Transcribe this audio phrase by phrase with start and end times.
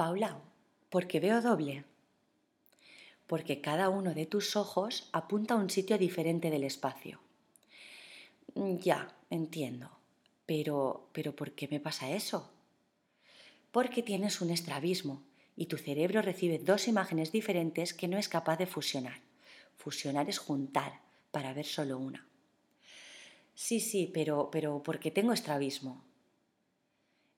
[0.00, 0.40] Paula,
[0.88, 1.84] ¿por qué veo doble?
[3.26, 7.20] Porque cada uno de tus ojos apunta a un sitio diferente del espacio.
[8.54, 9.90] Mm, ya, entiendo.
[10.46, 12.50] Pero, pero ¿por qué me pasa eso?
[13.72, 15.22] Porque tienes un estrabismo
[15.54, 19.20] y tu cerebro recibe dos imágenes diferentes que no es capaz de fusionar.
[19.76, 22.26] Fusionar es juntar para ver solo una.
[23.54, 26.02] Sí, sí, pero, pero ¿por qué tengo estrabismo?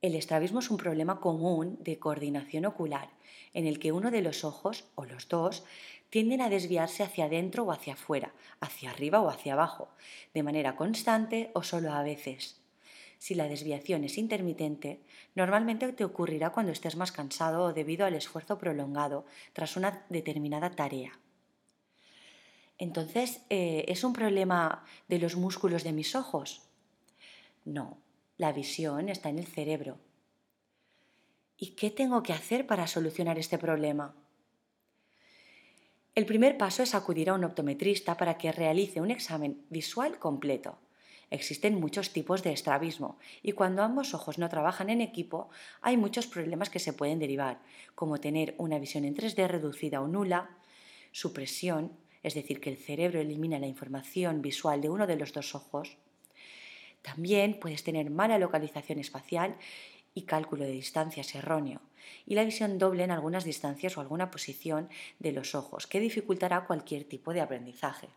[0.00, 3.10] El estrabismo es un problema común de coordinación ocular,
[3.52, 5.64] en el que uno de los ojos, o los dos,
[6.08, 9.88] tienden a desviarse hacia adentro o hacia afuera, hacia arriba o hacia abajo,
[10.34, 12.60] de manera constante o solo a veces.
[13.18, 15.00] Si la desviación es intermitente,
[15.34, 20.70] normalmente te ocurrirá cuando estés más cansado o debido al esfuerzo prolongado tras una determinada
[20.70, 21.18] tarea.
[22.78, 26.62] Entonces, eh, ¿es un problema de los músculos de mis ojos?
[27.64, 27.98] No,
[28.38, 29.98] la visión está en el cerebro.
[31.56, 34.14] ¿Y qué tengo que hacer para solucionar este problema?
[36.14, 40.78] El primer paso es acudir a un optometrista para que realice un examen visual completo.
[41.30, 45.50] Existen muchos tipos de estrabismo y cuando ambos ojos no trabajan en equipo
[45.82, 47.60] hay muchos problemas que se pueden derivar,
[47.96, 50.56] como tener una visión en 3D reducida o nula,
[51.10, 51.92] supresión,
[52.22, 55.98] es decir, que el cerebro elimina la información visual de uno de los dos ojos.
[57.02, 59.56] También puedes tener mala localización espacial
[60.14, 61.80] y cálculo de distancias erróneo,
[62.26, 66.66] y la visión doble en algunas distancias o alguna posición de los ojos, que dificultará
[66.66, 68.08] cualquier tipo de aprendizaje.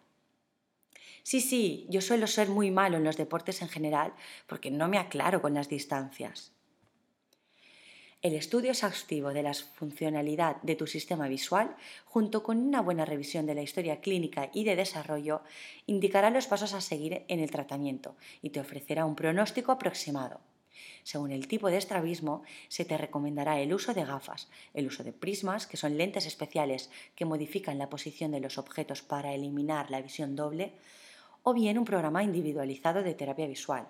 [1.23, 4.13] Sí, sí, yo suelo ser muy malo en los deportes en general
[4.47, 6.51] porque no me aclaro con las distancias.
[8.21, 13.47] El estudio exhaustivo de la funcionalidad de tu sistema visual, junto con una buena revisión
[13.47, 15.41] de la historia clínica y de desarrollo,
[15.87, 20.39] indicará los pasos a seguir en el tratamiento y te ofrecerá un pronóstico aproximado.
[21.01, 25.13] Según el tipo de estrabismo, se te recomendará el uso de gafas, el uso de
[25.13, 29.99] prismas, que son lentes especiales que modifican la posición de los objetos para eliminar la
[29.99, 30.73] visión doble,
[31.41, 33.87] o bien un programa individualizado de terapia visual.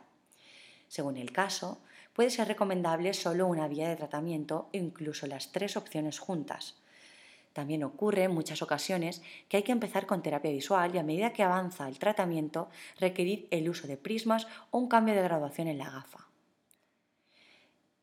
[0.91, 1.79] Según el caso,
[2.11, 6.75] puede ser recomendable solo una vía de tratamiento e incluso las tres opciones juntas.
[7.53, 11.31] También ocurre en muchas ocasiones que hay que empezar con terapia visual y a medida
[11.31, 12.69] que avanza el tratamiento
[12.99, 16.27] requerir el uso de prismas o un cambio de graduación en la gafa.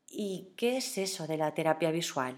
[0.09, 2.37] ¿Y qué es eso de la terapia visual?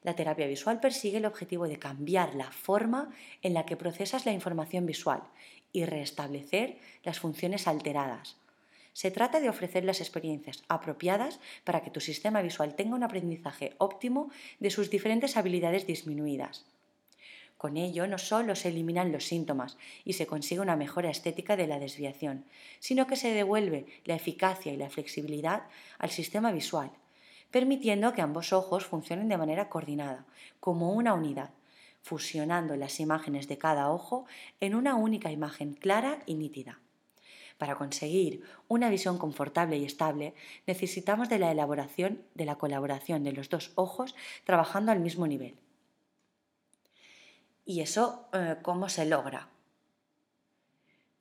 [0.00, 3.10] La terapia visual persigue el objetivo de cambiar la forma
[3.42, 5.24] en la que procesas la información visual
[5.72, 8.38] y restablecer las funciones alteradas.
[8.94, 13.74] Se trata de ofrecer las experiencias apropiadas para que tu sistema visual tenga un aprendizaje
[13.78, 16.64] óptimo de sus diferentes habilidades disminuidas.
[17.58, 21.66] Con ello no solo se eliminan los síntomas y se consigue una mejora estética de
[21.66, 22.44] la desviación,
[22.78, 25.64] sino que se devuelve la eficacia y la flexibilidad
[25.98, 26.92] al sistema visual,
[27.50, 30.24] permitiendo que ambos ojos funcionen de manera coordinada,
[30.60, 31.50] como una unidad,
[32.02, 34.26] fusionando las imágenes de cada ojo
[34.60, 36.78] en una única imagen clara y nítida.
[37.58, 40.34] Para conseguir una visión confortable y estable,
[40.66, 45.56] necesitamos de la elaboración de la colaboración de los dos ojos trabajando al mismo nivel.
[47.64, 49.48] ¿Y eso eh, cómo se logra?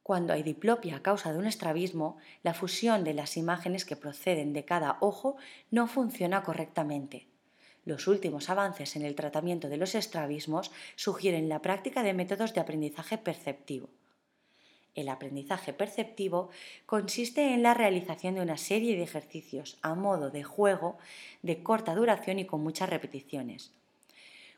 [0.02, 4.52] Cuando hay diplopia a causa de un estrabismo, la fusión de las imágenes que proceden
[4.52, 5.38] de cada ojo
[5.72, 7.28] no funciona correctamente.
[7.86, 12.60] Los últimos avances en el tratamiento de los estrabismos sugieren la práctica de métodos de
[12.60, 13.90] aprendizaje perceptivo.
[14.96, 16.50] El aprendizaje perceptivo
[16.86, 20.98] consiste en la realización de una serie de ejercicios a modo de juego
[21.42, 23.72] de corta duración y con muchas repeticiones.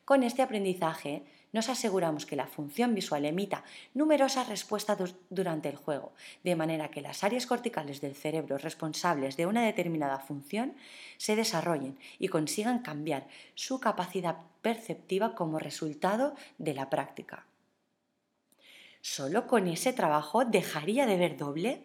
[0.03, 3.63] Con este aprendizaje nos aseguramos que la función visual emita
[3.93, 6.11] numerosas respuestas durante el juego,
[6.43, 10.75] de manera que las áreas corticales del cerebro responsables de una determinada función
[11.15, 13.25] se desarrollen y consigan cambiar
[13.55, 17.45] su capacidad perceptiva como resultado de la práctica.
[19.07, 21.83] ¿Solo con ese trabajo dejaría de ver doble?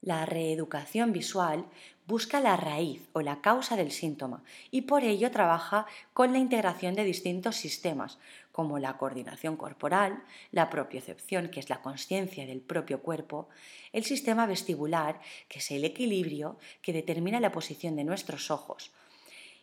[0.00, 1.66] La reeducación visual
[2.06, 5.84] busca la raíz o la causa del síntoma y por ello trabaja
[6.14, 8.18] con la integración de distintos sistemas,
[8.52, 13.50] como la coordinación corporal, la propiocepción, que es la conciencia del propio cuerpo,
[13.92, 18.92] el sistema vestibular, que es el equilibrio que determina la posición de nuestros ojos,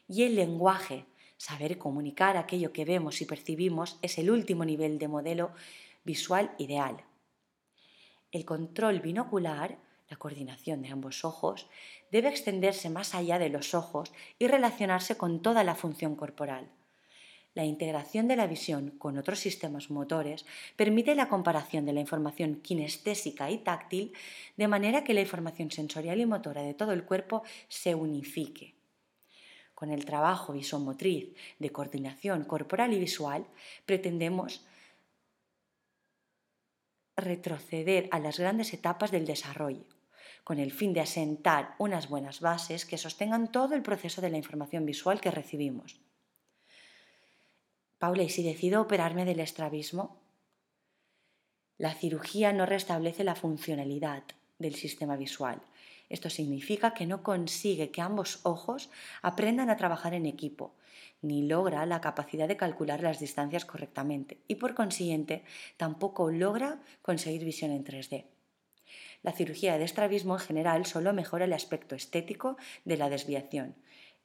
[0.08, 1.06] y el lenguaje,
[1.42, 5.52] saber comunicar aquello que vemos y percibimos, es el último nivel de modelo
[6.04, 7.04] visual ideal.
[8.32, 9.78] El control binocular
[10.12, 11.68] la coordinación de ambos ojos,
[12.12, 16.70] debe extenderse más allá de los ojos y relacionarse con toda la función corporal.
[17.54, 20.46] La integración de la visión con otros sistemas motores
[20.76, 24.14] permite la comparación de la información kinestésica y táctil
[24.58, 28.81] de manera que la información sensorial y motora de todo el cuerpo se unifique.
[29.82, 33.48] Con el trabajo visomotriz de coordinación corporal y visual
[33.88, 34.64] pretendemos
[37.18, 39.88] retroceder a las grandes etapas del desarrollo,
[40.44, 44.38] con el fin de asentar unas buenas bases que sostengan todo el proceso de la
[44.38, 46.00] información visual que recibimos.
[47.98, 50.22] Paula, ¿y si decido operarme del estrabismo?
[51.80, 54.26] La cirugía no restablece la funcionalidad
[54.62, 55.62] del sistema visual.
[56.10, 58.90] Esto significa que no consigue que ambos ojos
[59.22, 60.74] aprendan a trabajar en equipo,
[61.22, 65.44] ni logra la capacidad de calcular las distancias correctamente y por consiguiente
[65.78, 68.26] tampoco logra conseguir visión en 3D.
[69.24, 73.76] La cirugía de estrabismo en general solo mejora el aspecto estético de la desviación.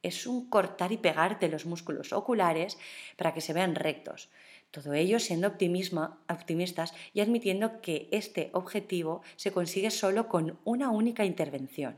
[0.01, 2.77] Es un cortar y pegar de los músculos oculares
[3.15, 4.29] para que se vean rectos.
[4.71, 11.25] Todo ello siendo optimistas y admitiendo que este objetivo se consigue solo con una única
[11.25, 11.97] intervención.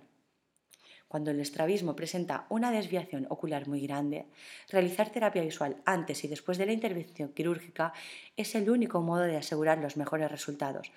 [1.10, 4.28] Cuando el estrabismo presenta una desviación ocular muy grande,
[4.70, 7.94] realizar terapia visual antes y después de la intervención quirúrgica
[8.38, 10.92] es el único modo de asegurar los mejores resultados,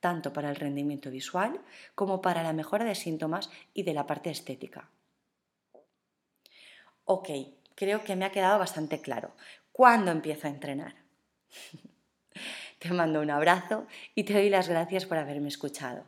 [0.00, 1.60] tanto para el rendimiento visual
[1.94, 4.88] como para la mejora de síntomas y de la parte estética.
[7.04, 7.28] Ok,
[7.74, 9.32] creo que me ha quedado bastante claro.
[9.70, 11.07] ¿Cuándo empiezo a entrenar?
[12.78, 16.04] Te mando un abrazo y te doy las gracias por haberme escuchado.